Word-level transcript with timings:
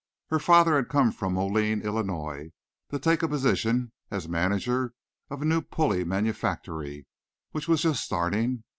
Her 0.31 0.39
father 0.39 0.77
had 0.77 0.89
come 0.89 1.11
from 1.11 1.33
Moline, 1.33 1.83
Illinois, 1.83 2.49
to 2.89 2.97
take 2.97 3.21
a 3.21 3.27
position 3.27 3.91
as 4.09 4.27
manager 4.27 4.95
of 5.29 5.43
a 5.43 5.45
new 5.45 5.61
pulley 5.61 6.03
manufactory 6.03 7.05
which 7.51 7.67
was 7.67 7.83
just 7.83 8.03
starting. 8.03 8.63